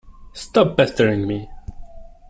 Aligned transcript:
Stop 0.33 0.75
pestering 0.77 1.27
me! 1.27 1.47